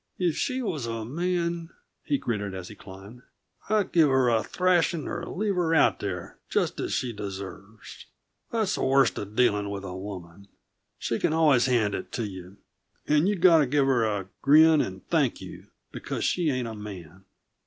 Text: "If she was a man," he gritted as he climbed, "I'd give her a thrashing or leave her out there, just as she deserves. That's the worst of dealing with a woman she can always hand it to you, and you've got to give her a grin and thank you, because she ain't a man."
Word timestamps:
"If 0.17 0.35
she 0.35 0.63
was 0.63 0.87
a 0.87 1.05
man," 1.05 1.69
he 2.03 2.17
gritted 2.17 2.55
as 2.55 2.69
he 2.69 2.73
climbed, 2.75 3.21
"I'd 3.69 3.91
give 3.91 4.09
her 4.09 4.29
a 4.29 4.41
thrashing 4.41 5.07
or 5.07 5.23
leave 5.27 5.53
her 5.53 5.75
out 5.75 5.99
there, 5.99 6.39
just 6.49 6.79
as 6.79 6.91
she 6.91 7.13
deserves. 7.13 8.07
That's 8.51 8.73
the 8.73 8.83
worst 8.83 9.19
of 9.19 9.35
dealing 9.35 9.69
with 9.69 9.83
a 9.83 9.95
woman 9.95 10.47
she 10.97 11.19
can 11.19 11.33
always 11.33 11.67
hand 11.67 11.93
it 11.93 12.11
to 12.13 12.25
you, 12.25 12.57
and 13.07 13.29
you've 13.29 13.41
got 13.41 13.59
to 13.59 13.67
give 13.67 13.85
her 13.85 14.03
a 14.03 14.27
grin 14.41 14.81
and 14.81 15.07
thank 15.09 15.39
you, 15.39 15.67
because 15.91 16.23
she 16.23 16.49
ain't 16.49 16.67
a 16.67 16.73
man." 16.73 17.23